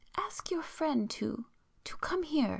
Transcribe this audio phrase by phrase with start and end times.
[0.17, 1.07] "Ask your friend...
[1.11, 1.45] to
[1.99, 2.49] come here